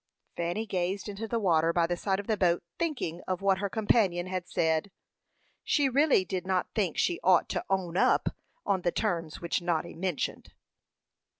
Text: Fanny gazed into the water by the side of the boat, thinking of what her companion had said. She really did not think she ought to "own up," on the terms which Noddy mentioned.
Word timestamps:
Fanny 0.35 0.65
gazed 0.65 1.07
into 1.07 1.27
the 1.27 1.37
water 1.37 1.71
by 1.71 1.85
the 1.85 1.95
side 1.95 2.19
of 2.19 2.25
the 2.25 2.35
boat, 2.35 2.63
thinking 2.79 3.21
of 3.27 3.43
what 3.43 3.59
her 3.59 3.69
companion 3.69 4.25
had 4.25 4.47
said. 4.47 4.89
She 5.63 5.89
really 5.89 6.25
did 6.25 6.47
not 6.47 6.73
think 6.73 6.97
she 6.97 7.19
ought 7.23 7.47
to 7.49 7.63
"own 7.69 7.95
up," 7.95 8.29
on 8.65 8.81
the 8.81 8.91
terms 8.91 9.41
which 9.41 9.61
Noddy 9.61 9.93
mentioned. 9.93 10.53